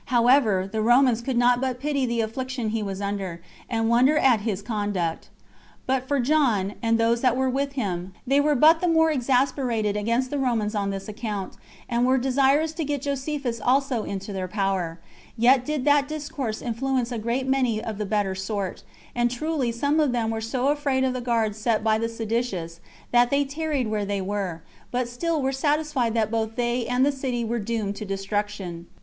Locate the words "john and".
6.19-6.97